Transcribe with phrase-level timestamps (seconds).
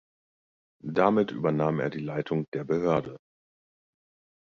[0.83, 3.19] Damit übernahm er die Leitung der Behörde.